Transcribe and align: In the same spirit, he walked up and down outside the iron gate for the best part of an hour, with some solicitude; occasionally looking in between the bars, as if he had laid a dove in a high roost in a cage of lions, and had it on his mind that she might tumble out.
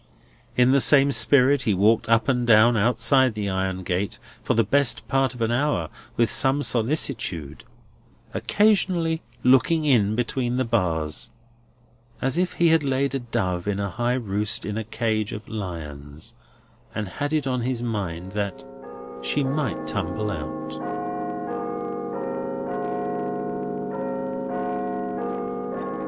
In 0.55 0.71
the 0.71 0.81
same 0.81 1.11
spirit, 1.11 1.61
he 1.61 1.75
walked 1.75 2.09
up 2.09 2.27
and 2.27 2.47
down 2.47 2.75
outside 2.75 3.35
the 3.35 3.51
iron 3.51 3.83
gate 3.83 4.17
for 4.41 4.55
the 4.55 4.63
best 4.63 5.07
part 5.07 5.35
of 5.35 5.43
an 5.43 5.51
hour, 5.51 5.89
with 6.17 6.27
some 6.31 6.63
solicitude; 6.63 7.63
occasionally 8.33 9.21
looking 9.43 9.85
in 9.85 10.15
between 10.15 10.57
the 10.57 10.65
bars, 10.65 11.29
as 12.19 12.35
if 12.35 12.53
he 12.53 12.69
had 12.69 12.83
laid 12.83 13.13
a 13.13 13.19
dove 13.19 13.67
in 13.67 13.79
a 13.79 13.91
high 13.91 14.15
roost 14.15 14.65
in 14.65 14.75
a 14.75 14.83
cage 14.83 15.33
of 15.33 15.47
lions, 15.47 16.33
and 16.95 17.07
had 17.07 17.31
it 17.31 17.45
on 17.45 17.61
his 17.61 17.83
mind 17.83 18.31
that 18.31 18.63
she 19.21 19.43
might 19.43 19.85
tumble 19.85 20.31
out. 20.31 20.79